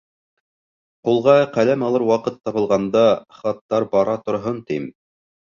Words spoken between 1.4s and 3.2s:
ҡәләм алыр ваҡыт табылғанда,